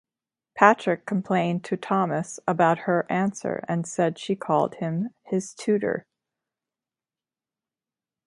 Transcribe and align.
Patrick 0.55 1.05
complained 1.05 1.63
to 1.65 1.77
Thomas 1.77 2.39
about 2.47 2.79
her 2.89 3.05
answer 3.07 3.63
and 3.67 3.85
said 3.85 4.17
she 4.17 4.35
called 4.35 4.73
him 4.77 5.11
"his 5.21 5.53
tutor". 5.53 6.07